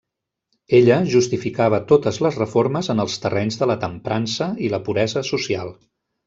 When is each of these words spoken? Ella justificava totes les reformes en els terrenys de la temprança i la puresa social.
Ella 0.77 0.95
justificava 1.15 1.79
totes 1.91 2.19
les 2.27 2.39
reformes 2.43 2.89
en 2.95 3.03
els 3.05 3.19
terrenys 3.27 3.61
de 3.61 3.69
la 3.73 3.77
temprança 3.85 4.49
i 4.69 4.73
la 4.77 4.81
puresa 4.89 5.25
social. 5.33 5.73